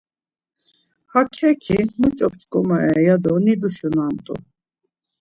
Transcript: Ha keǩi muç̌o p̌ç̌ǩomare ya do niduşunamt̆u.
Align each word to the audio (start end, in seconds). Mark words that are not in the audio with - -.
Ha 1.11 1.21
keǩi 1.35 1.77
muç̌o 1.99 2.27
p̌ç̌ǩomare 2.33 2.99
ya 3.07 3.15
do 3.23 3.33
niduşunamt̆u. 3.43 4.35